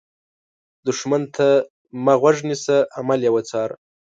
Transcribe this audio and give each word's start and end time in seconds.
دښمن 0.87 1.23
ته 1.35 1.47
مه 2.03 2.13
غوږ 2.21 2.37
نیسه، 2.49 2.77
عمل 2.97 3.19
یې 3.25 3.31
وڅار 3.35 3.69